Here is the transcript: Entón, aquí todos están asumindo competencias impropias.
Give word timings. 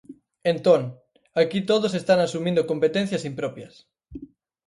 Entón, 0.53 0.81
aquí 1.41 1.59
todos 1.71 1.93
están 1.99 2.19
asumindo 2.21 2.67
competencias 2.71 3.25
impropias. 3.31 3.73